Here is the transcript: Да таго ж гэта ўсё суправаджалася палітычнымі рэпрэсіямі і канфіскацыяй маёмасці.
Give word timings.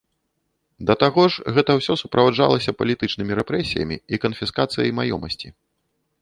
Да 0.89 0.93
таго 1.03 1.25
ж 1.33 1.53
гэта 1.57 1.71
ўсё 1.79 1.93
суправаджалася 2.01 2.73
палітычнымі 2.79 3.37
рэпрэсіямі 3.41 3.97
і 4.15 4.21
канфіскацыяй 4.25 4.89
маёмасці. 5.03 5.47